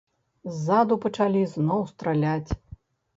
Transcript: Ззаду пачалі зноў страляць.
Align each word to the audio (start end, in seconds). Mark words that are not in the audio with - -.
Ззаду 0.53 0.95
пачалі 1.03 1.43
зноў 1.53 1.83
страляць. 1.91 2.51